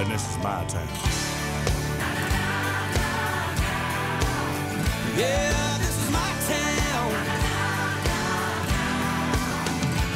[0.00, 0.88] and this is my town.
[5.14, 7.10] Yeah, this is my town.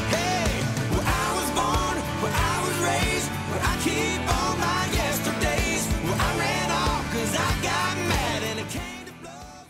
[0.09, 0.49] Hey,
[0.89, 6.19] where I was born, where I was raised, where I keep all my yesterdays, where
[6.19, 9.67] I ran off 'cause I got mad and it came to blows.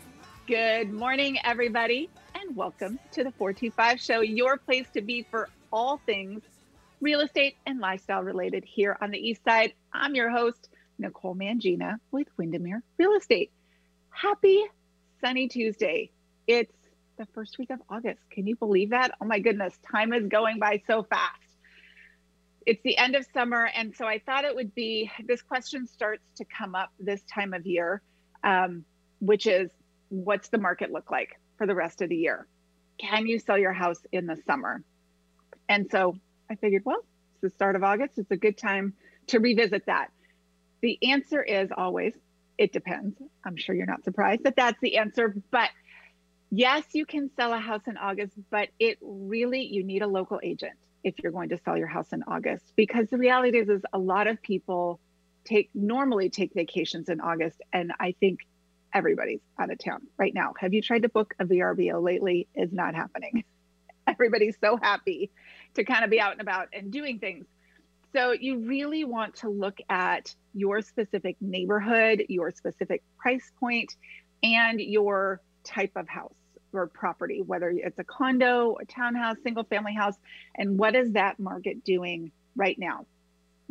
[0.47, 5.97] Good morning, everybody, and welcome to the 425 Show, your place to be for all
[6.05, 6.41] things
[7.01, 9.73] real estate and lifestyle related here on the East Side.
[10.01, 13.51] I'm your host, Nicole Mangina with Windermere Real Estate.
[14.09, 14.63] Happy
[15.21, 16.11] sunny Tuesday.
[16.47, 16.75] It's
[17.17, 18.19] the first week of August.
[18.29, 19.11] Can you believe that?
[19.21, 21.41] Oh my goodness, time is going by so fast.
[22.65, 26.25] It's the end of summer, and so I thought it would be this question starts
[26.37, 28.01] to come up this time of year,
[28.43, 28.83] um,
[29.21, 29.69] which is
[30.09, 32.47] what's the market look like for the rest of the year?
[32.97, 34.83] Can you sell your house in the summer?
[35.69, 36.17] And so
[36.49, 38.17] I figured, well, it's the start of August.
[38.17, 38.93] It's a good time
[39.27, 40.11] to revisit that.
[40.81, 42.13] The answer is always,
[42.57, 43.17] it depends.
[43.43, 45.35] I'm sure you're not surprised that that's the answer.
[45.51, 45.69] But
[46.51, 50.39] yes, you can sell a house in August, but it really, you need a local
[50.43, 50.73] agent
[51.03, 52.73] if you're going to sell your house in August.
[52.75, 54.99] Because the reality is, is a lot of people
[55.43, 57.61] take normally take vacations in August.
[57.71, 58.39] And I think
[58.93, 60.53] everybody's out of town right now.
[60.59, 62.47] Have you tried to book a VRBO lately?
[62.55, 63.43] It's not happening.
[64.07, 65.31] Everybody's so happy
[65.75, 67.45] to kind of be out and about and doing things.
[68.15, 73.93] So you really want to look at your specific neighborhood, your specific price point,
[74.41, 76.33] and your type of house
[76.71, 80.15] or property, whether it's a condo, a townhouse, single family house,
[80.55, 83.05] and what is that market doing right now?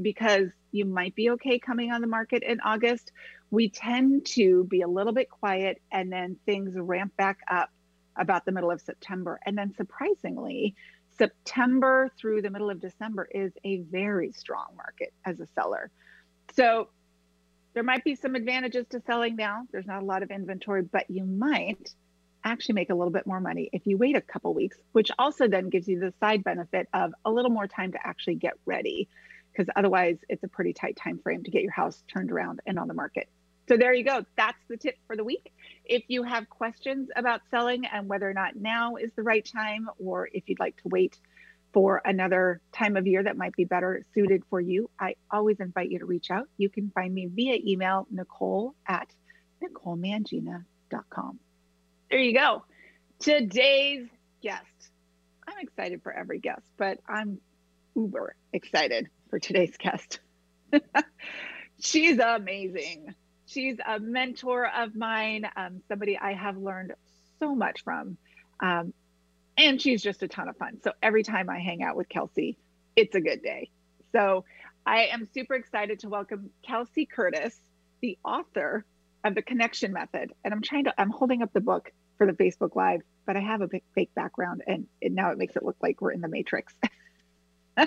[0.02, 3.12] Because you might be okay coming on the market in August.
[3.50, 7.70] We tend to be a little bit quiet and then things ramp back up
[8.14, 9.40] about the middle of September.
[9.46, 10.74] And then surprisingly,
[11.16, 15.90] September through the middle of December is a very strong market as a seller.
[16.54, 16.88] So
[17.74, 19.66] there might be some advantages to selling now.
[19.72, 21.94] There's not a lot of inventory, but you might
[22.44, 25.48] actually make a little bit more money if you wait a couple weeks, which also
[25.48, 29.08] then gives you the side benefit of a little more time to actually get ready
[29.52, 32.78] because otherwise it's a pretty tight time frame to get your house turned around and
[32.78, 33.28] on the market.
[33.68, 34.24] So there you go.
[34.36, 35.52] That's the tip for the week.
[35.84, 39.88] If you have questions about selling and whether or not now is the right time,
[39.98, 41.18] or if you'd like to wait
[41.72, 45.90] for another time of year that might be better suited for you, I always invite
[45.90, 46.48] you to reach out.
[46.56, 49.08] You can find me via email, nicole at
[49.62, 51.38] nicolemangina.com.
[52.10, 52.64] There you go.
[53.18, 54.06] Today's
[54.42, 54.62] guest.
[55.48, 57.40] I'm excited for every guest, but I'm
[57.96, 60.20] uber excited for today's guest.
[61.80, 63.14] She's amazing.
[63.54, 66.92] She's a mentor of mine, um, somebody I have learned
[67.38, 68.16] so much from.
[68.58, 68.92] Um,
[69.56, 70.80] and she's just a ton of fun.
[70.82, 72.58] So every time I hang out with Kelsey,
[72.96, 73.70] it's a good day.
[74.10, 74.44] So
[74.84, 77.54] I am super excited to welcome Kelsey Kurtis,
[78.00, 78.84] the author
[79.22, 80.32] of the Connection Method.
[80.44, 83.40] And I'm trying to, I'm holding up the book for the Facebook Live, but I
[83.40, 86.22] have a big fake background and it, now it makes it look like we're in
[86.22, 86.74] the Matrix.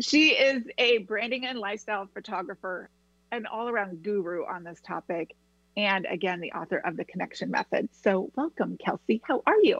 [0.00, 2.88] she is a branding and lifestyle photographer,
[3.32, 5.36] an all around guru on this topic.
[5.76, 7.88] And again, the author of the Connection Method.
[8.02, 9.22] So, welcome, Kelsey.
[9.24, 9.76] How are you?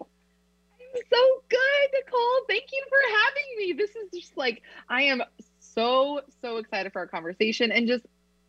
[0.81, 2.41] I'm so good, Nicole.
[2.49, 3.73] Thank you for having me.
[3.73, 5.23] This is just like, I am
[5.59, 7.73] so, so excited for our conversation.
[7.73, 8.07] And just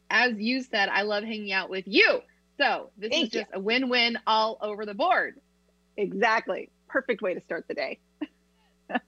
[0.09, 2.21] as you said, I love hanging out with you.
[2.57, 5.39] So, this Thank is just a win win all over the board.
[5.97, 6.69] Exactly.
[6.87, 7.99] Perfect way to start the day.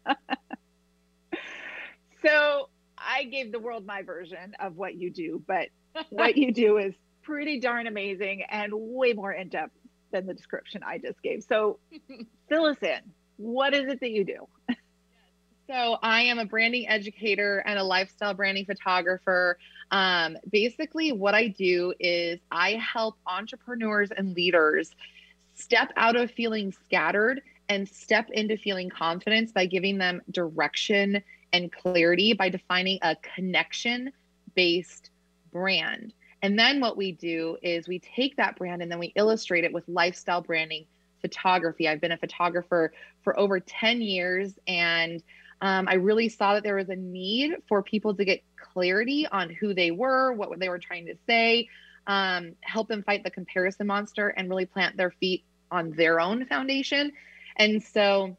[2.26, 5.68] so, I gave the world my version of what you do, but
[6.10, 9.76] what you do is pretty darn amazing and way more in depth
[10.12, 11.44] than the description I just gave.
[11.44, 11.80] So,
[12.50, 13.00] fill us in.
[13.38, 14.48] What is it that you do?
[15.68, 19.58] So, I am a branding educator and a lifestyle branding photographer.
[19.92, 24.92] Um, basically, what I do is I help entrepreneurs and leaders
[25.56, 31.24] step out of feeling scattered and step into feeling confidence by giving them direction
[31.54, 34.12] and clarity by defining a connection
[34.56, 35.12] based
[35.54, 36.14] brand.
[36.42, 39.72] And then what we do is we take that brand and then we illustrate it
[39.72, 40.86] with lifestyle branding
[41.22, 41.88] photography.
[41.88, 42.92] I've been a photographer
[43.24, 45.24] for over 10 years and
[45.62, 49.50] um, I really saw that there was a need for people to get clarity on
[49.50, 51.70] who they were, what they were trying to say,
[52.06, 56.46] um, help them fight the comparison monster, and really plant their feet on their own
[56.48, 57.14] foundation.
[57.56, 58.36] And so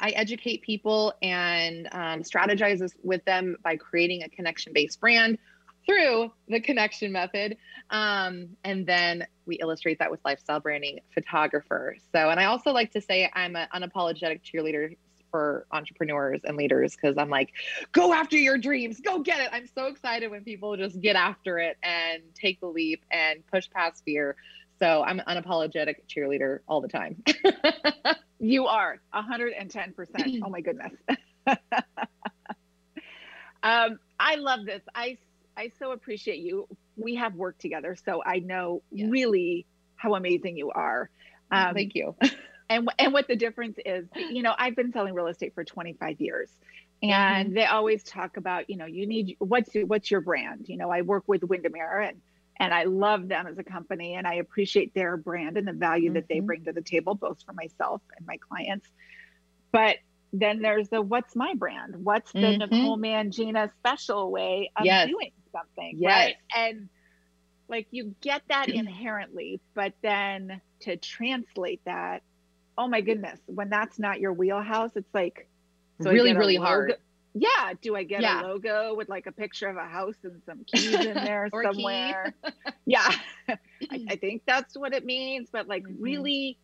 [0.00, 5.36] I educate people and um, strategize with them by creating a connection based brand
[5.86, 7.56] through the connection method.
[7.90, 11.96] Um, and then we illustrate that with lifestyle branding photographer.
[12.12, 14.96] So, and I also like to say I'm an unapologetic cheerleader
[15.30, 17.52] for entrepreneurs and leaders because I'm like,
[17.92, 19.48] go after your dreams, go get it.
[19.52, 23.68] I'm so excited when people just get after it and take the leap and push
[23.70, 24.36] past fear.
[24.78, 27.22] So I'm an unapologetic cheerleader all the time.
[28.38, 30.40] You are 110%.
[30.44, 30.92] oh my goodness.
[33.62, 34.82] um, I love this.
[34.94, 35.18] I
[35.56, 36.66] I so appreciate you.
[36.96, 39.66] We have worked together, so I know really
[39.96, 41.10] how amazing you are.
[41.50, 42.14] Um, Thank you.
[42.68, 46.16] and and what the difference is you know i've been selling real estate for 25
[46.20, 46.50] years
[47.02, 50.76] and they always talk about you know you need what's your, what's your brand you
[50.76, 52.20] know i work with windermere and
[52.58, 56.12] and i love them as a company and i appreciate their brand and the value
[56.12, 56.46] that they Mhm.
[56.46, 58.90] bring to the table both for myself and my clients
[59.72, 59.96] but
[60.32, 62.58] then there's the what's my brand what's the Mhm.
[62.58, 65.04] nicole mangina special way of Yes.
[65.04, 66.10] doing something Yes.
[66.10, 66.88] right and
[67.68, 72.22] like you get that inherently but then to translate that
[72.78, 75.48] oh my goodness when that's not your wheelhouse it's like
[76.02, 76.94] so really, really logo- hard.
[77.34, 78.42] yeah do i get Yeah.
[78.42, 81.62] a logo with like a picture of a house and some keys in there Or
[81.62, 81.74] a key.
[81.74, 82.34] somewhere
[82.86, 83.10] yeah
[83.48, 83.58] I,
[84.10, 85.96] I think that's what it means but like Mhm.
[86.00, 86.58] really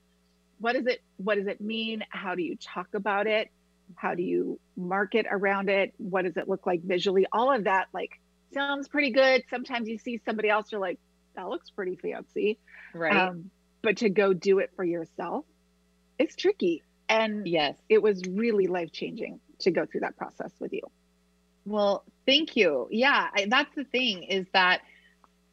[0.59, 3.49] what does it what does it mean how do you talk about it
[3.97, 7.89] how do you market around it what does it look like visually all of that
[7.93, 8.21] like
[8.53, 10.99] sounds pretty good sometimes you see somebody else you're like
[11.37, 12.59] that looks pretty fancy
[12.95, 13.15] Right.
[13.17, 13.51] um,
[13.83, 15.45] but to go do it for yourself
[16.19, 17.77] it's tricky and yes.
[17.89, 20.83] it was really life changing to go through that process with you
[21.65, 22.89] Well, thank you.
[22.91, 24.81] Yeah, I, that's the thing is that,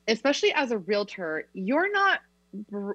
[0.08, 2.20] especially as a realtor, you're not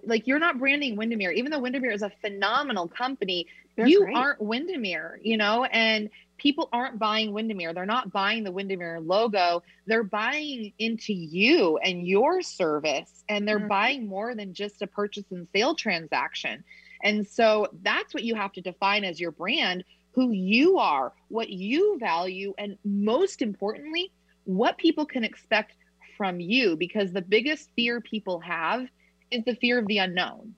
[0.04, 3.46] like you're not branding Windermere, even though Windermere is a phenomenal company.
[3.76, 4.16] They're you great.
[4.16, 7.72] aren't Windermere, you know, and people aren't buying Windermere.
[7.72, 9.62] They're not buying the Windermere logo.
[9.86, 13.68] They're buying into you and your service, and they're Mhm.
[13.68, 16.64] buying more than just a purchase and sale transaction.
[17.02, 21.50] And so that's what you have to define as your brand who you are, what
[21.50, 24.12] you value, and most importantly,
[24.44, 25.74] what people can expect
[26.16, 26.76] from you.
[26.76, 28.88] Because the biggest fear people have
[29.30, 30.54] is the fear of the unknown.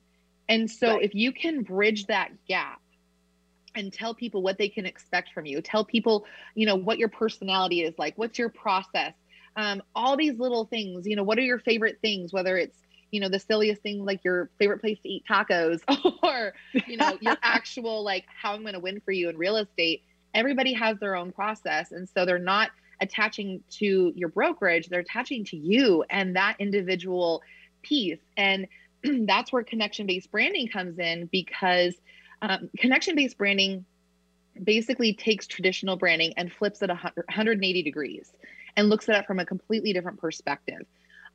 [0.47, 1.03] And so Right.
[1.03, 2.81] if you can bridge that gap,
[3.77, 5.61] and tell people what they can expect from you.
[5.61, 6.25] Tell people
[6.55, 9.13] you know what your personality is like what's your process
[9.55, 12.77] um, all these little things you know what are your favorite things whether it's
[13.11, 15.81] you know the silliest thing like your favorite place to eat tacos
[16.23, 16.53] or
[16.87, 20.03] you know your actual like how i'm going to win for you in real estate.
[20.33, 25.45] Everybody has their own process and so they're not attaching to your brokerage they're attaching
[25.45, 27.41] to you and that individual
[27.83, 28.19] piece.
[28.35, 28.67] And
[29.03, 31.95] that's where connection based branding comes in because
[32.41, 33.85] um, connection based branding
[34.63, 38.31] basically takes traditional branding and flips it a 180 degrees
[38.75, 40.81] and looks at it from a completely different perspective.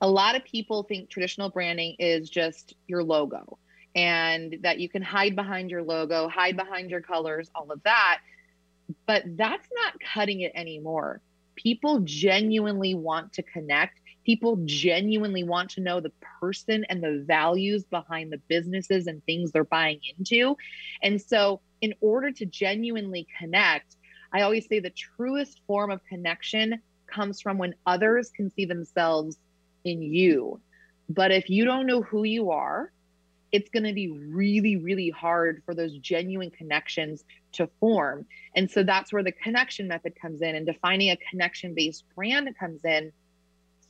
[0.00, 3.58] A lot of people think traditional branding is just your logo
[3.94, 8.20] and that you can hide behind your logo, hide behind your colors, all of that.
[9.06, 11.20] But that's not cutting it anymore.
[11.54, 14.00] People genuinely want to connect.
[14.24, 19.50] People genuinely want to know the person and the values behind the businesses and things
[19.50, 20.56] they're buying into.
[21.02, 23.96] And so, in order to genuinely connect,
[24.32, 29.36] I always say the truest form of connection comes from when others can see themselves
[29.84, 30.60] in you.
[31.08, 32.92] But if you don't know who you are,
[33.52, 37.22] it's going to be really, really hard for those genuine connections
[37.52, 38.24] to form.
[38.56, 42.48] And so that's where the connection method comes in and defining a connection based brand
[42.58, 43.12] comes in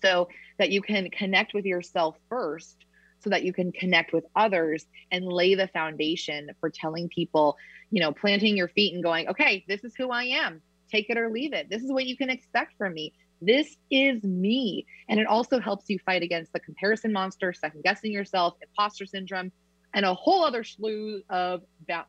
[0.03, 2.85] so that you can connect with yourself first
[3.23, 7.57] so that you can connect with others and lay the foundation for telling people,
[7.91, 10.61] you know, planting your feet and going, okay, this is who I am.
[10.91, 11.71] Take it or leave it.
[11.71, 13.13] This is what you can expect from me.
[13.41, 14.87] This is me.
[15.09, 19.53] And it also helps you fight against the comparison monster, second guessing yourself, imposter syndrome,
[19.95, 21.63] and a whole other slew of,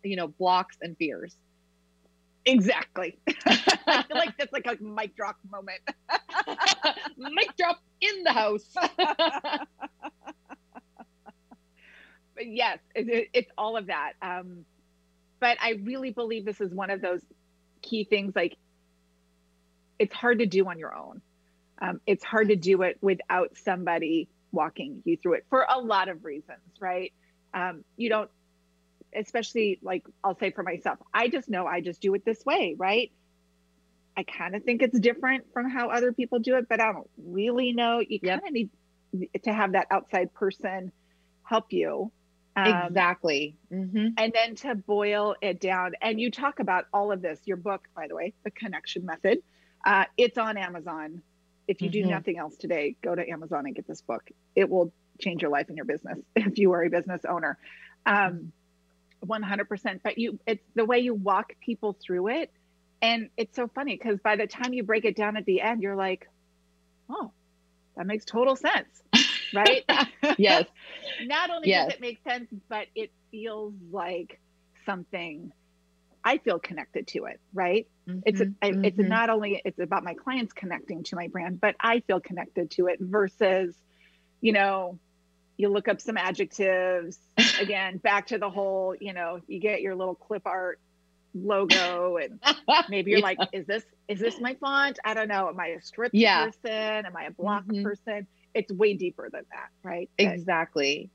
[0.03, 1.35] you know, blocks and fears.
[2.45, 5.79] Exactly i feel like that's like a mic drop moment
[7.17, 8.73] Mic drop in the house.
[12.35, 14.13] but yes, it, it- it's all of that.
[14.21, 14.65] Um,
[15.39, 17.21] but I really believe this is one of those
[17.81, 18.33] key things.
[18.35, 18.57] Like,
[19.99, 21.21] it's hard to do on your own.
[21.81, 26.09] Um, it's hard to do it without somebody walking you through it for a lot
[26.09, 27.13] of reasons, right?
[27.53, 28.29] Um, you don't,
[29.15, 32.75] especially like I'll say for myself, I just know I just do it this way,
[32.77, 33.11] right?
[34.15, 37.09] I kind of think it's different from how other people do it, but I don't
[37.17, 37.99] really know.
[37.99, 38.41] You Yep.
[38.41, 38.69] kind of need
[39.43, 40.91] to have that outside person
[41.43, 42.11] help you.
[42.55, 43.57] Um, exactly.
[43.71, 47.57] hmm and then to boil it down and you talk about all of this your
[47.57, 49.39] book by the way the connection method
[49.85, 51.23] uh, it's on amazon
[51.67, 52.09] if you do Mhm.
[52.09, 54.23] nothing else today go to amazon and get this book
[54.55, 57.57] it will change your life and your business if you are a business owner
[58.05, 58.53] um,
[59.25, 62.51] 100% but you it's the way you walk people through it
[63.01, 65.81] and it's so funny because by the time you break it down at the end
[65.81, 66.27] you're like
[67.09, 67.31] oh
[67.95, 69.01] that makes total sense
[69.53, 69.83] right
[70.37, 70.65] yes.
[71.19, 71.87] not only Yes.
[71.87, 74.39] does it make sense but it feels like
[74.85, 75.51] something
[76.23, 77.87] i feel connected to it right
[78.25, 81.75] it's a, Mhm, it's not only it's about my clients connecting to my brand but
[81.79, 83.75] i feel connected to it versus
[84.41, 84.99] you know
[85.57, 87.19] you look up some adjectives
[87.59, 90.79] again back to the whole you know you get your little clip art
[91.35, 92.39] logo and
[92.89, 93.23] maybe you're Yeah.
[93.23, 96.45] like is this is this my font i don't know am i a script Yeah.
[96.45, 97.83] person am i a block Mhm.
[97.83, 101.09] person it's way deeper than that right Exactly.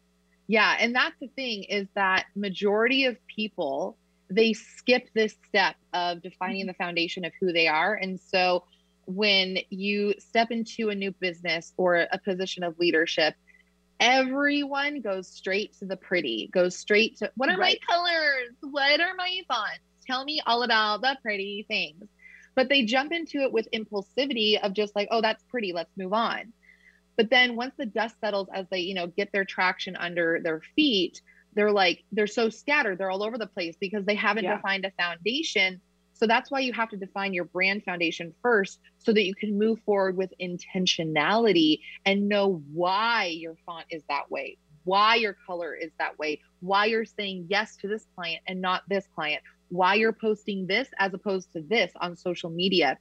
[0.51, 3.99] Yeah, and that's the thing is that majority of people
[4.31, 8.65] they skip this step of defining the foundation of who they are and so
[9.07, 13.35] when you step into a new business or a position of leadership
[14.01, 17.79] everyone goes straight to the pretty goes straight to what are Right.
[17.89, 22.05] my colors what are my fonts tell me all about the pretty things
[22.55, 26.13] but they jump into it with impulsivity of just like oh that's pretty let's move
[26.13, 26.53] on
[27.17, 30.61] but then once the dust settles as they you know get their traction under their
[30.77, 31.21] feet
[31.55, 34.57] they're like they're so scattered they're all over the place because they haven't Yeah.
[34.57, 35.81] defined a foundation
[36.19, 39.59] so that's why you have to define your brand foundation first so that you can
[39.59, 45.75] move forward with intentionality and know why your font is that way why your color
[45.75, 49.95] is that way why you're saying yes to this client and not this client why
[49.95, 52.99] you're posting this as opposed to this on social media.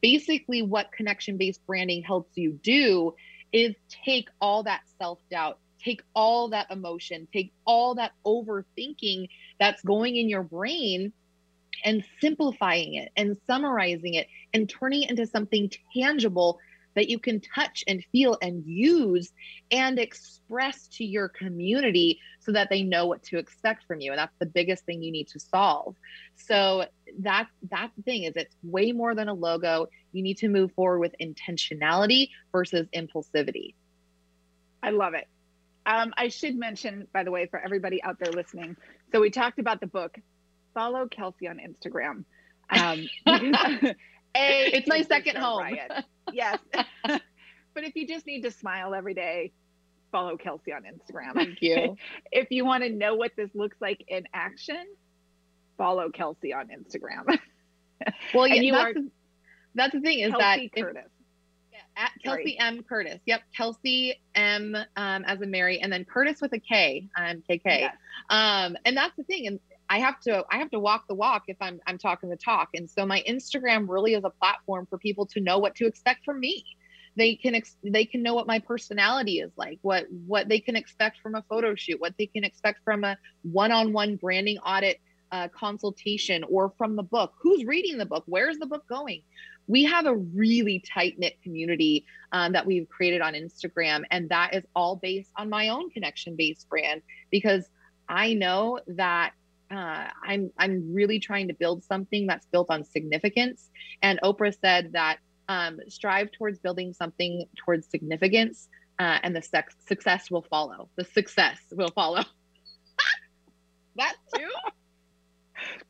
[0.00, 3.14] Basically what connection based branding helps you do
[3.52, 3.74] is
[4.04, 10.16] take all that self doubt, take all that emotion, take all that overthinking that's going
[10.16, 11.12] in your brain
[11.84, 16.58] and simplifying it and summarizing it and turning it into something tangible
[16.96, 19.32] that you can touch and feel and use
[19.70, 24.18] and express to your community so that they know what to expect from you and
[24.18, 25.94] that's the biggest thing you need to solve
[26.34, 26.84] so
[27.20, 30.72] that's that's the thing is it's way more than a logo you need to move
[30.72, 33.74] forward with intentionality versus impulsivity
[34.82, 35.28] I love it.
[35.86, 38.76] Um, I should mention, by the way, for everybody out there listening.
[39.12, 40.18] So we talked about the book.
[40.74, 42.24] Follow Kelsey on Instagram.
[42.72, 43.96] Um, a,
[44.36, 45.58] It's my second home.
[45.60, 45.90] riot.
[46.32, 46.58] Yes,
[47.02, 47.20] but
[47.74, 49.50] if you just need to smile every day,
[50.12, 51.34] follow Kelsey on Instagram.
[51.34, 51.96] thank you
[52.30, 54.86] If you want to know what this looks like in action,
[55.76, 57.40] follow Kelsey on Instagram.
[58.32, 59.10] well yeah you that's, are the,
[59.74, 61.02] that's the thing is that Kelsey if- Kurtis.
[61.72, 62.44] Yeah, at Sorry.
[62.44, 62.84] Kelsey M.
[62.88, 63.18] Kurtis.
[63.26, 64.76] Yep, Kelsey M.
[64.96, 67.08] Um, as a Mary, and then Kurtis with a K.
[67.16, 67.60] Um, KK.
[67.64, 67.96] Yes.
[68.28, 69.48] Um, and that's the thing.
[69.48, 69.58] And
[69.90, 72.70] I have to I have to walk the walk if I'm I'm talking the talk.
[72.74, 76.24] And so my Instagram really is a platform for people to know what to expect
[76.24, 76.64] from me.
[77.16, 80.76] They can ex- they can know what my personality is like, what what they can
[80.76, 85.00] expect from a photo shoot, what they can expect from a one-on-one branding audit
[85.32, 87.34] uh, consultation, or from the book.
[87.40, 88.24] Who's reading the book?
[88.26, 89.22] Where's the book going?
[89.70, 94.52] we have a really tight knit community um, that we've created on Instagram, and that
[94.52, 97.70] is all based on my own connection based brand because
[98.08, 99.32] I know that
[99.70, 103.70] uh, I'm I'm really trying to build something that's built on significance.
[104.02, 109.76] And Oprah said that um, strive towards building something towards significance, uh, and the sex-
[109.86, 110.88] success will follow.
[110.96, 112.22] The success will follow.
[113.96, 114.48] that too.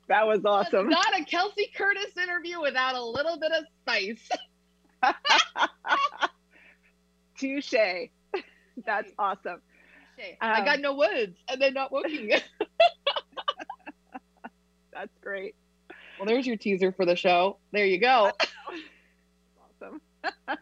[0.09, 0.89] That was awesome.
[0.89, 4.29] Not a Kelsey Kurtis interview without a little bit of spice.
[7.39, 7.73] Touche.
[8.85, 9.63] That's awesome.
[10.41, 12.33] I Um, got no words, and they're not working.
[14.93, 15.55] That's great.
[16.19, 17.57] well, there's your teaser for the show.
[17.73, 18.33] There you go.
[19.83, 20.01] Awesome.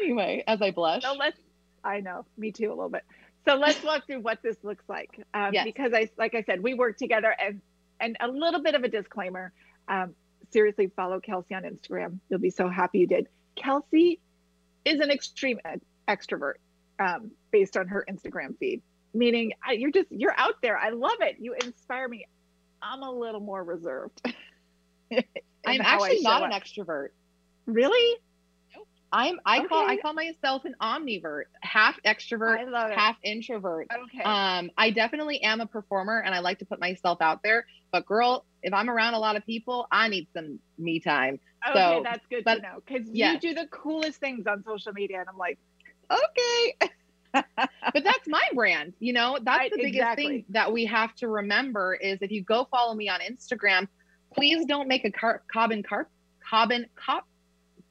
[0.00, 1.02] Anyway, as I blush.
[1.02, 1.38] So let's.
[1.82, 2.26] I know.
[2.36, 3.04] Me too, a little bit.
[3.46, 5.18] So let's walk through what this looks like.
[5.32, 5.64] Um, Yes.
[5.64, 7.60] Because I, like I said, we work together, and
[8.00, 9.52] and a little bit of a disclaimer.
[9.88, 10.14] Um,
[10.50, 12.18] seriously, follow Kelsey on Instagram.
[12.28, 13.28] You'll be so happy you did.
[13.56, 14.20] Kelsey
[14.84, 15.58] is an extreme
[16.08, 16.54] extrovert,
[16.98, 18.82] um, based on her Instagram feed.
[19.14, 20.76] Meaning, I, you're just you're out there.
[20.76, 21.36] I love it.
[21.38, 22.26] You inspire me.
[22.84, 24.20] I'm a little more reserved.
[25.66, 26.62] I'm actually not an up.
[26.62, 27.08] extrovert.
[27.66, 28.18] Really.
[29.10, 32.98] I'm I call I call myself an omnivert, half extrovert, I love it.
[32.98, 33.86] half introvert.
[34.06, 34.22] Okay.
[34.24, 37.64] Um, I definitely am a performer and I like to put myself out there.
[37.92, 41.38] But girl, if I'm around a lot of people, I need some me time.
[41.68, 43.34] Okay, So, that's good but- to know because yes.
[43.42, 45.58] you do the coolest things on social media, and I'm like,
[46.10, 46.90] okay,
[47.34, 49.38] but that's my brand you know?
[49.42, 50.26] That's Right, the biggest exactly.
[50.26, 53.88] thing that we have to remember is if you go follow me on instagram
[54.34, 56.08] please don't make a car- carbon car-
[56.48, 57.26] carbon cop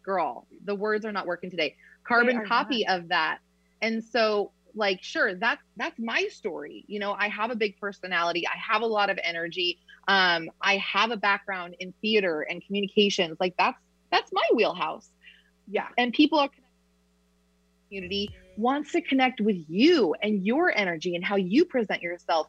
[0.03, 1.75] girl the words are not working today.
[2.05, 3.39] Carbon copy of that.
[3.81, 7.13] And so like sure that's that's my story you know?
[7.13, 8.45] I have a big personality.
[8.47, 9.79] I have a lot of energy.
[10.07, 13.37] Um i have a background in theater and communications.
[13.39, 13.79] Like that's
[14.11, 15.09] that's my wheelhouse.
[15.67, 15.87] Yeah.
[15.97, 16.49] and people are
[17.89, 22.47] community wants to connect with you and your energy and how you present yourself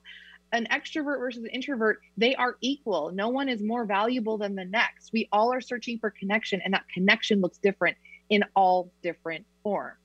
[0.52, 4.64] an extrovert versus an introvert they are equal no one is more valuable than the
[4.64, 7.96] next we all are searching for connection and that connection looks different
[8.30, 9.99] in all different forms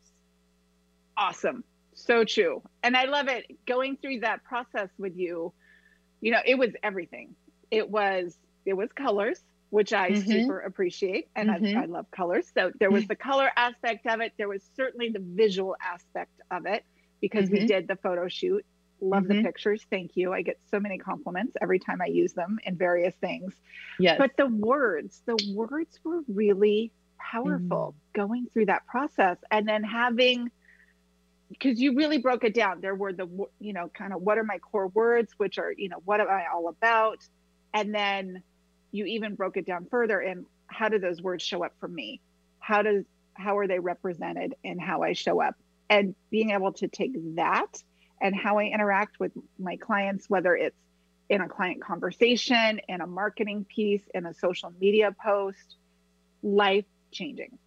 [1.20, 1.66] Awesome.
[1.94, 2.64] So true.
[2.82, 5.52] And I love it going through that process with you.
[6.22, 7.36] You know, it was everything.
[7.70, 10.26] It was it was colors, which I Mhm.
[10.32, 11.76] super appreciate and Mhm.
[11.76, 12.52] I, I love colors.
[12.54, 14.34] So there was the color aspect of it.
[14.38, 16.84] There was certainly the visual aspect of it
[17.22, 17.68] because we Mhm.
[17.68, 18.66] did the photo shoot.
[19.02, 19.44] Love the Mhm.
[19.44, 19.86] pictures.
[19.90, 20.34] Thank you.
[20.34, 23.54] I get so many compliments every time I use them in various things.
[23.98, 29.84] yes But the words, the words were really powerful going through that process and then
[29.84, 30.52] having
[31.50, 32.82] because you really broke it down.
[32.82, 33.28] There were the
[33.60, 36.28] you know kind of what are my core words, which are you know what am
[36.30, 37.20] I all about,
[37.74, 38.44] and then
[38.92, 42.22] you even broke it down further and how do those words show up for me?
[42.60, 43.04] How does
[43.34, 45.56] how are they represented in how I show up?
[45.90, 47.82] And being able to take that
[48.22, 50.76] and how I interact with my clients, whether it's
[51.30, 55.78] in a client conversation, in a marketing piece, in a social media post,
[56.44, 57.58] life changing.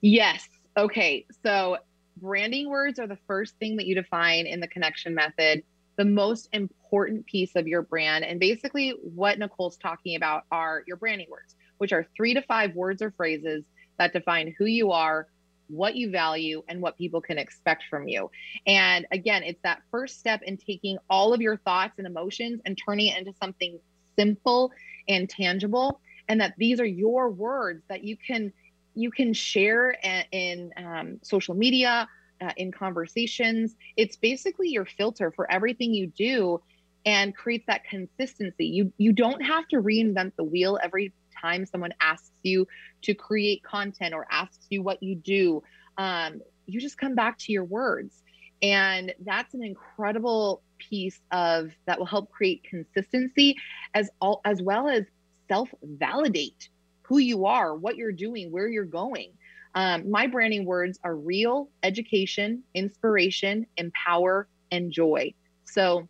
[0.00, 0.46] Yes.
[0.76, 1.26] Okay.
[1.42, 1.78] So
[2.16, 5.62] branding words are the first thing that you define in the connection method,
[5.96, 6.79] the most important
[7.26, 8.24] piece of your brand.
[8.24, 12.74] And basically, what Nicole's talking about are your branding words, which are three to five
[12.74, 13.64] words or phrases
[13.98, 15.28] that define who you are,
[15.68, 18.30] what you value, and what people can expect from you.
[18.66, 22.78] And again, it's that first step in taking all of your thoughts and emotions and
[22.84, 23.78] turning it into something
[24.18, 24.72] simple
[25.08, 26.00] and tangible.
[26.28, 28.52] And that these are your words that you can
[28.94, 32.08] you can share a- in um, social media,
[32.40, 33.76] uh, in conversations.
[33.96, 36.60] It's basically your filter for everything you do,
[37.04, 38.66] and creates that consistency.
[38.66, 42.66] You you don't have to reinvent the wheel every time someone asks you
[43.02, 45.62] to create content or asks you what you do.
[45.96, 48.22] Um, you just come back to your words,
[48.62, 53.56] and that's an incredible piece of that will help create consistency
[53.94, 55.04] as all as well as
[55.48, 56.68] self validate
[57.02, 59.32] who you are, what you're doing, where you're going.
[59.74, 65.34] Um, my branding words are real, education, inspiration, empower, and joy.
[65.64, 66.08] So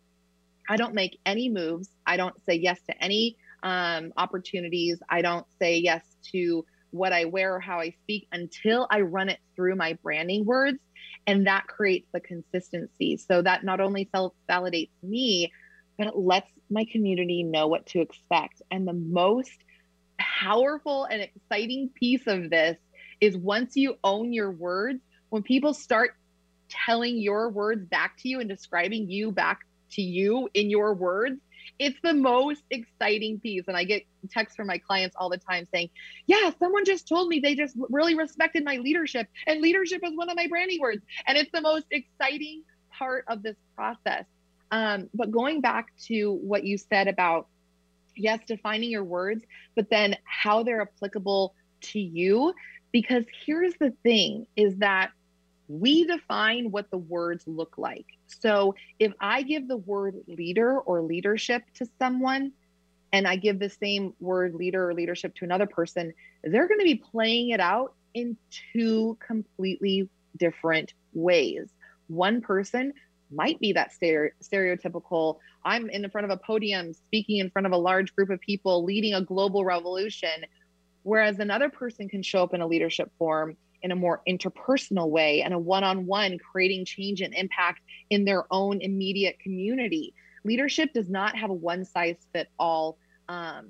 [0.69, 1.89] I don't make any moves.
[2.05, 4.99] I don't say yes to any um, opportunities.
[5.09, 9.29] I don't say yes to what I wear or how I speak until I run
[9.29, 10.79] it through my branding words.
[11.27, 13.17] And that creates the consistency.
[13.17, 15.51] So that not only self validates me,
[15.97, 18.61] but it lets my community know what to expect.
[18.71, 19.57] And the most
[20.17, 22.77] powerful and exciting piece of this
[23.19, 26.15] is once you own your words, when people start
[26.69, 29.59] telling your words back to you and describing you back
[29.91, 31.39] to you in your words,
[31.79, 33.63] it's the most exciting piece.
[33.67, 35.89] And I get texts from my clients all the time saying,
[36.27, 40.29] Yeah, someone just told me they just really respected my leadership, and leadership is one
[40.29, 41.03] of my branding words.
[41.27, 44.25] And it's the most exciting part of this process.
[44.71, 47.47] Um, but going back to what you said about,
[48.15, 49.43] yes, defining your words,
[49.75, 52.53] but then how they're applicable to you.
[52.91, 55.11] Because here's the thing is that
[55.67, 58.05] we define what the words look like.
[58.39, 62.53] So if I give the word leader or leadership to someone,
[63.13, 66.13] and I give the same word leader or leadership to another person,
[66.43, 68.37] they're going to be playing it out in
[68.73, 71.69] two completely different ways.
[72.07, 72.93] One person
[73.31, 77.77] might be that stereotypical I'm in front of a podium speaking in front of a
[77.77, 80.45] large group of people leading a global revolution
[81.03, 85.41] whereas another person can show up in a leadership form in a more interpersonal way
[85.41, 90.13] and a one-on-one creating change and impact in their own immediate community
[90.43, 92.97] leadership does not have a one size fit all
[93.29, 93.67] um,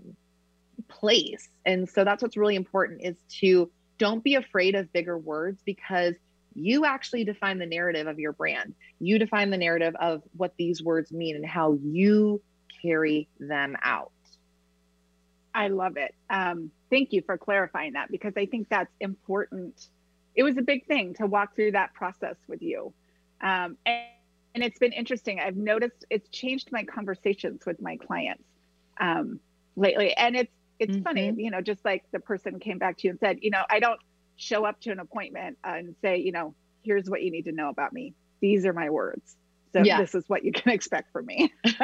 [0.88, 5.62] place and so that's what's really important is to don't be afraid of bigger words
[5.66, 6.16] because
[6.54, 10.82] you actually define the narrative of your brand you define the narrative of what these
[10.84, 12.42] words mean and how you
[12.82, 14.12] carry them out
[15.54, 16.14] I love it.
[16.30, 19.88] Um, thank you for clarifying that because I think that's important.
[20.36, 22.94] It was a big thing to walk through that process with you.
[23.42, 24.06] Um, and,
[24.56, 25.40] and it's been interesting.
[25.40, 28.44] I've noticed it's changed my conversations with my clients
[29.00, 29.40] um,
[29.76, 30.16] lately.
[30.16, 33.20] And it's it's funny, you know, just like the person came back to you and
[33.20, 34.00] said, you know, I don't
[34.36, 37.70] show up to an appointment and say, you know, here's what you need to know
[37.70, 38.16] about me.
[38.42, 39.36] These are my words.
[39.74, 39.98] So Yeah.
[39.98, 41.54] this is what you can expect from me.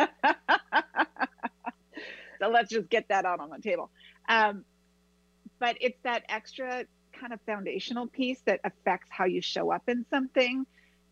[2.40, 3.92] so let's just get that out on the table.
[4.28, 4.66] Um,
[5.60, 6.86] but it's that extra
[7.20, 10.66] kind of foundational piece that affects how you show up in something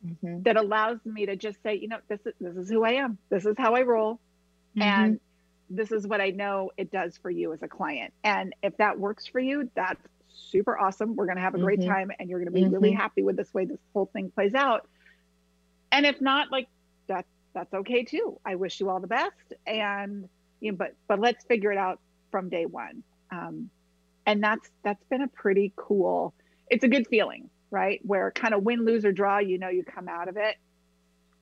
[0.05, 0.45] Mhm.
[0.45, 3.17] that allows me to just say, you know, this is this is who I am.
[3.29, 4.19] This is how I roll.
[4.79, 5.19] And
[5.69, 8.13] this is what I know it does for you as a client.
[8.23, 11.15] And if that works for you, that's super awesome.
[11.15, 11.85] We're going to have a great Mhm.
[11.85, 12.97] time and you're going to be really Mhm.
[12.97, 14.87] happy with this way this whole thing plays out.
[15.91, 16.67] And if not, like
[17.07, 18.39] that that's okay too.
[18.45, 21.99] I wish you all the best and you know, but but let's figure it out
[22.31, 23.03] from day one.
[23.31, 23.69] Um,
[24.25, 26.33] and that's that's been a pretty cool.
[26.67, 27.99] It's a good feeling, right?
[28.03, 30.55] Where kind of win, lose or draw, you know, you come out of it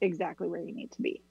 [0.01, 1.23] exactly where you need to be.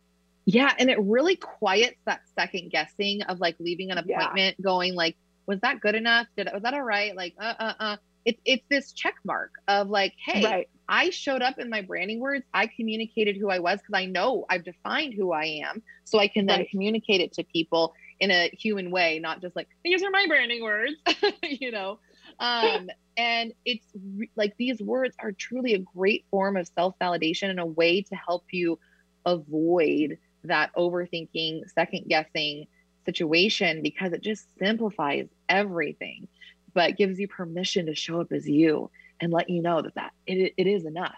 [0.46, 4.32] Yeah, and it really quiets that second guessing of like leaving an Yeah.
[4.32, 6.26] appointment, going like, was that good enough?
[6.36, 7.14] Did was that all right?
[7.16, 7.96] Like, uh, uh, uh.
[8.24, 10.68] It's it's this check mark of like, hey, Right.
[10.88, 12.44] I showed up in my branding words.
[12.54, 16.28] I communicated who I was because I know I've defined who I am, so I
[16.28, 16.70] can then Right.
[16.70, 20.62] communicate it to people in a human way, not just like these are my branding
[20.62, 20.94] words,
[21.42, 21.98] you know.
[22.38, 27.50] Um, and it's re- like these words are truly a great form of self validation
[27.50, 28.78] and a way to help you
[29.26, 32.66] avoid that overthinking, second guessing
[33.04, 36.28] situation because it just simplifies everything,
[36.74, 38.88] but gives you permission to show up as you
[39.20, 41.14] and let you know that that it, it is enough.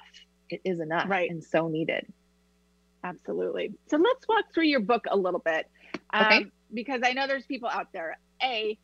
[0.49, 1.31] It is enough Right.
[1.31, 2.07] and so needed.
[3.05, 3.75] Absolutely.
[3.89, 5.67] So let's walk through your book a little bit.
[6.15, 6.47] Um, Okay.
[6.73, 8.19] Because I know there's people out there.
[8.43, 8.79] A,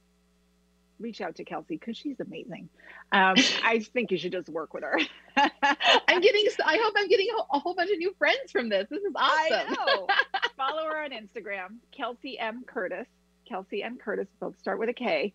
[1.01, 2.69] reach out to Kelsey because she's amazing.
[3.11, 4.99] Um, I think you should just work with her.
[5.37, 8.87] I'm getting, I hope I'm getting a whole bunch of new friends from this.
[8.91, 9.53] This is awesome.
[9.53, 10.07] I know.
[10.57, 12.65] Follow her on Instagram, Kelsey M.
[12.67, 13.07] Kurtis.
[13.49, 13.99] Kelsey M.
[13.99, 15.33] Kurtis, both start with a K.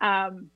[0.00, 0.50] Um,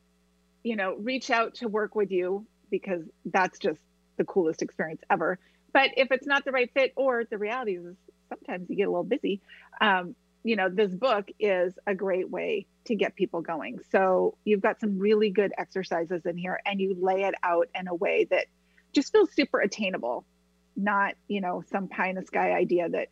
[0.62, 3.80] you know, reach out to work with you because that's just
[4.16, 5.38] the coolest experience ever.
[5.72, 7.96] But if it's not the right fit, or the reality is
[8.28, 9.40] sometimes you get a little busy,
[9.80, 13.78] um, you know, this book is a great way to get people going.
[13.90, 17.88] So you've got some really good exercises in here, and you lay it out in
[17.88, 18.46] a way that
[18.92, 20.24] just feels super attainable,
[20.76, 23.08] not, you know, some pie in the sky idea that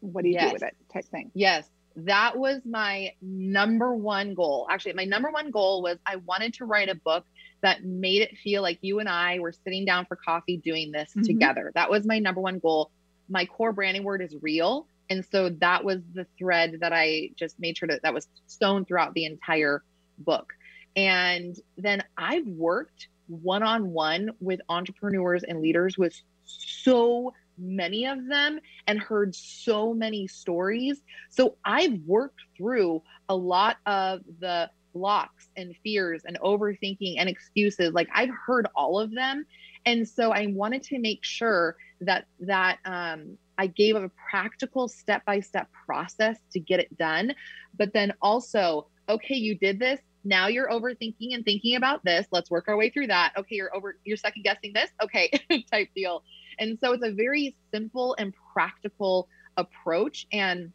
[0.00, 1.30] what do you do with it type thing.
[1.34, 4.66] Yes, that was my number one goal.
[4.70, 7.24] Actually, my number one goal was I wanted to write a book
[7.62, 11.14] that made it feel like you and I were sitting down for coffee doing this
[11.14, 11.24] Mhm.
[11.24, 11.72] together.
[11.74, 12.90] That was my number one goal.
[13.28, 14.86] My core branding word is real.
[15.10, 18.84] And so that was the thread that I just made sure that that was sewn
[18.84, 19.82] throughout the entire
[20.18, 20.52] book.
[20.96, 26.14] And then I've worked one on one with entrepreneurs and leaders with
[26.44, 31.02] so many of them and heard so many stories.
[31.30, 37.92] So I've worked through a lot of the blocks and fears and overthinking and excuses.
[37.92, 39.44] Like I've heard all of them.
[39.86, 45.68] And so I wanted to make sure that that um, I gave a practical step-by-step
[45.86, 47.34] process to get it done.
[47.76, 50.00] But then also, okay, you did this.
[50.24, 52.26] Now you're overthinking and thinking about this.
[52.30, 53.32] Let's work our way through that.
[53.36, 54.90] Okay, you're over you're second guessing this.
[55.02, 55.30] Okay,
[55.70, 56.22] type deal.
[56.58, 60.26] And so it's a very simple and practical approach.
[60.32, 60.72] And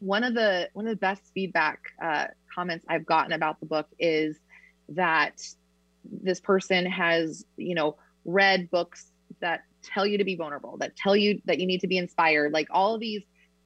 [0.00, 3.86] one of the one of the best feedback uh, comments I've gotten about the book
[3.98, 4.36] is
[4.90, 5.40] that
[6.04, 11.16] this person has, you know, read books that tell you to be vulnerable, that tell
[11.16, 13.22] you that you need to be inspired, like all of these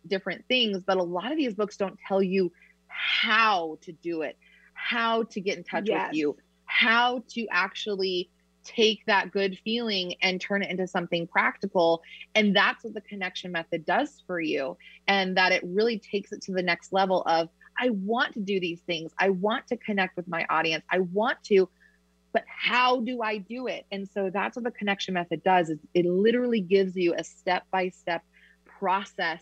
[0.06, 0.82] different things.
[0.86, 2.52] But a lot of these books don't tell you
[2.88, 4.36] how to do it,
[4.74, 6.08] how to get in touch Yes.
[6.08, 8.30] with you, how to actually
[8.64, 12.02] take that good feeling and turn it into something practical.
[12.34, 14.76] And that's what the connection method does for you.
[15.06, 18.60] And that it really takes it to the next level of, I want to do
[18.60, 19.12] these things.
[19.18, 20.84] I want to connect with my audience.
[20.90, 21.68] I want to,
[22.34, 23.86] but how do I do it?
[23.92, 28.22] And so that's what the connection method does is it literally gives you a step-by-step
[28.66, 29.40] process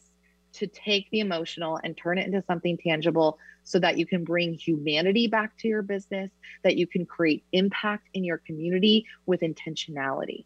[0.52, 4.52] to take the emotional and turn it into something tangible so that you can bring
[4.52, 6.30] humanity back to your business,
[6.62, 10.44] that you can create impact in your community with intentionality.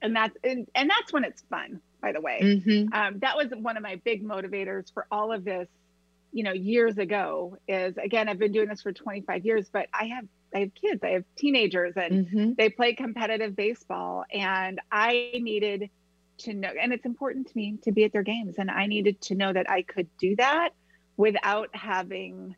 [0.00, 2.38] And that's and, and that's when it's fun, by the way.
[2.42, 2.94] Mhm.
[2.94, 5.68] um, that was one of my big motivators for all of this
[6.32, 10.06] you know years ago is again i've been doing this for 25 years but i
[10.06, 12.56] have i have kids i have teenagers and Mhm.
[12.56, 15.90] they play competitive baseball and i needed
[16.38, 19.20] to know and it's important to me to be at their games and i needed
[19.22, 20.70] to know that i could do that
[21.16, 22.54] without having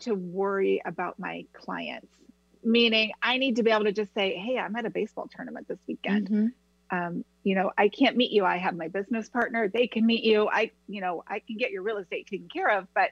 [0.00, 2.12] to worry about my clients
[2.62, 5.68] meaning i need to be able to just say hey i'm at a baseball tournament
[5.68, 6.52] this weekend Mhm.
[6.90, 8.44] um, you know, I can't meet you.
[8.44, 9.68] I have my business partner.
[9.68, 10.48] They can meet you.
[10.48, 12.86] I, you know, I can get your real estate taken care of.
[12.94, 13.10] But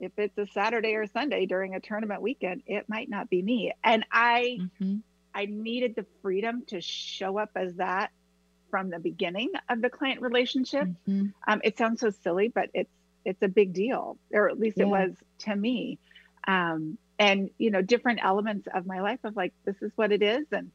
[0.00, 3.72] if it's a Saturday or Sunday during a tournament weekend, it might not be me.
[3.82, 5.02] And I, Mhm.
[5.34, 8.10] I needed the freedom to show up as that
[8.70, 10.88] from the beginning of the client relationship.
[11.08, 11.32] Mhm.
[11.46, 12.90] Um, it sounds so silly, but it's
[13.24, 15.98] it's a big deal, or at least it was to me.
[16.46, 20.22] Um, and you know, different elements of my life of like, this is what it
[20.22, 20.70] is, and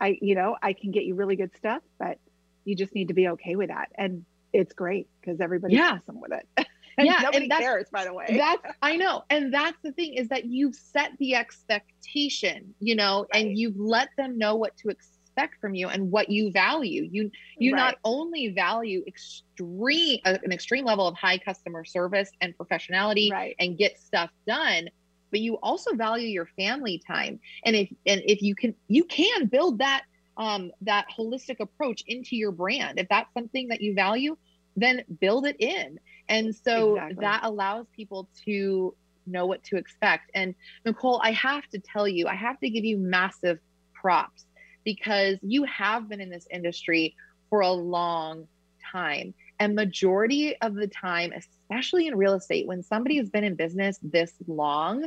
[0.00, 2.18] I, you know, I can get you really good stuff, but
[2.64, 3.90] you just need to be okay with that.
[3.96, 5.98] And it's great because everybody's Yeah.
[5.98, 6.66] awesome with it.
[6.98, 8.26] and Yeah, and nobody that's- cares, by the way.
[8.36, 13.26] that's i know and that's the thing is that you've set the expectation you know
[13.32, 13.46] Right.
[13.46, 17.30] and you've let them know what to expect from you and what you value you
[17.58, 23.30] you not only value extreme uh, an extreme level of high customer service and professionality
[23.32, 23.56] right.
[23.58, 24.88] and get stuff done
[25.30, 29.46] but you also value your family time and if and if you can you can
[29.46, 30.04] build that
[30.36, 34.36] um that holistic approach into your brand if that's something that you value
[34.76, 35.98] then build it in
[36.28, 37.16] and so Exactly.
[37.20, 38.94] that allows people to
[39.26, 40.30] know what to expect.
[40.34, 43.58] And nicole i have to tell you i have to give you massive
[43.94, 44.44] props
[44.84, 47.14] because you have been in this industry
[47.48, 48.46] for a long
[48.92, 49.32] time.
[49.58, 53.98] And majority of the time especially in real estate when somebody has been in business
[54.02, 55.06] this long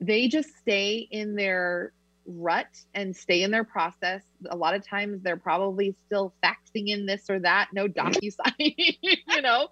[0.00, 1.92] they just stay in their
[2.26, 4.22] rut and stay in their process.
[4.50, 8.74] A lot of times they're probably still faxing in this or that no docu docusign
[9.02, 9.68] you know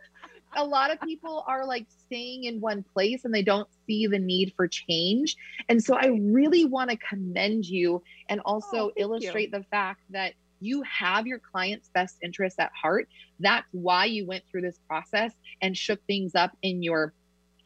[0.56, 4.18] a lot of people are like staying in one place and they don't see the
[4.18, 5.36] need for change.
[5.68, 9.04] And so i really want to commend you and also Oh, thank you.
[9.04, 13.08] illustrate the fact that you have your client's best interests at heart.
[13.40, 17.12] That's why you went through this process and shook things up in your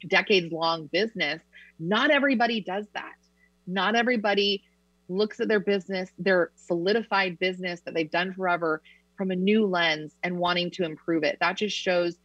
[0.09, 1.41] decades long business.
[1.79, 3.15] Not everybody does that.
[3.67, 4.65] Not everybody
[5.09, 8.83] looks at their business their solidified business that they've done forever
[9.17, 11.39] from a new lens and wanting to improve it.
[11.41, 12.19] That just shows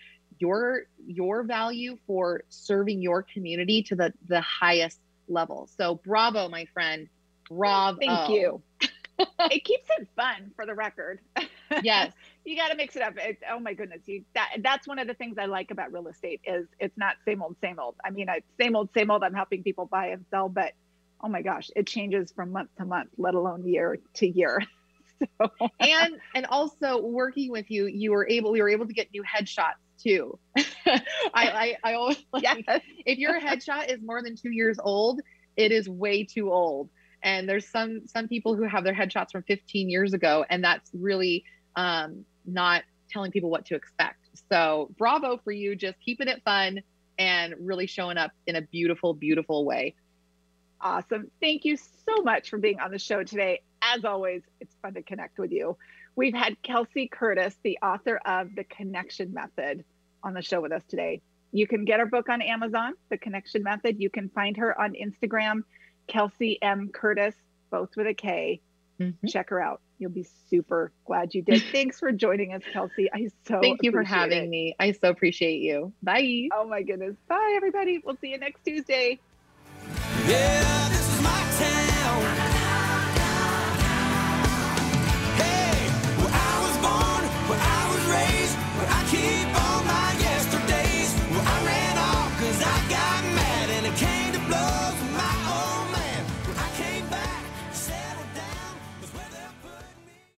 [0.43, 6.65] your your value for serving your community to the the highest level so bravo my
[6.73, 7.08] friend
[7.49, 8.62] bravo Thank you.
[9.19, 11.19] it keeps it fun for the record.
[11.82, 12.12] yes
[12.45, 13.13] you got to mix it up.
[13.17, 16.08] It, oh my goodness, you that that's one of the things I like about real
[16.08, 17.95] estate is it's not same old same old.
[18.03, 19.23] I mean, it's same old same old.
[19.23, 20.73] I'm helping people buy and sell, but
[21.21, 24.62] oh my gosh, it changes from month to month, let alone year to year.
[25.39, 29.08] So and and also working with you you were able we were able to get
[29.13, 30.97] new headshots too i
[31.33, 35.21] i, I always like, yes, if your headshot is more than two years old
[35.55, 36.89] it is way too old
[37.23, 40.89] and there's some some people who have their headshots from 15 years ago and that's
[40.93, 41.43] really
[41.75, 46.81] um not telling people what to expect so bravo for you just keeping it fun
[47.19, 49.95] and really showing up in a beautiful beautiful way
[50.83, 51.31] awesome.
[51.41, 53.61] Thank you so much for being on the show today.
[53.81, 55.77] As always, it's fun to connect with you.
[56.15, 59.83] We've had Kelsey Kurtis, the author of The Connection Method,
[60.23, 61.21] on the show with us today.
[61.51, 63.97] You can get her book on Amazon, The Connection Method.
[63.99, 65.62] You can find her on Instagram,
[66.07, 66.89] Kelsey M.
[66.91, 67.36] Kurtis,
[67.69, 68.59] both with a K.
[68.99, 69.15] Mhm.
[69.27, 69.81] Check her out.
[69.99, 71.62] You'll be super glad you did.
[71.71, 73.09] Thanks for joining us, Kelsey.
[73.13, 74.49] I so thank you for having it.
[74.49, 77.15] me i so appreciate you bye Oh my goodness.
[77.27, 78.01] Bye, everybody.
[78.03, 79.19] We'll see you next Tuesday.
[80.27, 81.02] Yeah, this